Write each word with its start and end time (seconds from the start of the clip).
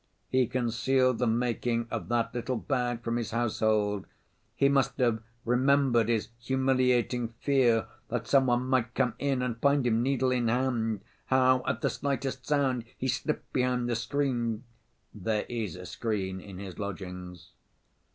He 0.29 0.47
concealed 0.47 1.19
the 1.19 1.27
making 1.27 1.87
of 1.91 2.07
that 2.09 2.33
little 2.33 2.55
bag 2.55 3.03
from 3.03 3.17
his 3.17 3.29
household, 3.29 4.07
he 4.55 4.67
must 4.67 4.97
have 4.97 5.21
remembered 5.45 6.09
his 6.09 6.29
humiliating 6.39 7.27
fear 7.39 7.85
that 8.07 8.25
some 8.25 8.47
one 8.47 8.65
might 8.65 8.95
come 8.95 9.13
in 9.19 9.43
and 9.43 9.61
find 9.61 9.85
him 9.85 10.01
needle 10.01 10.31
in 10.31 10.47
hand, 10.47 11.01
how 11.27 11.61
at 11.67 11.81
the 11.81 11.89
slightest 11.91 12.47
sound 12.47 12.85
he 12.97 13.07
slipped 13.07 13.53
behind 13.53 13.87
the 13.87 13.95
screen 13.95 14.63
(there 15.13 15.45
is 15.47 15.75
a 15.75 15.85
screen 15.85 16.41
in 16.41 16.57
his 16.57 16.79
lodgings). 16.79 17.51